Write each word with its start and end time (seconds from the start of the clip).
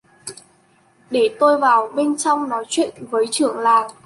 Để 1.11 1.35
tôi 1.39 1.57
vào 1.59 1.87
bên 1.95 2.17
trong 2.17 2.49
nói 2.49 2.65
chuyện 2.69 2.93
với 3.09 3.25
trưởng 3.31 3.59
làng 3.59 3.91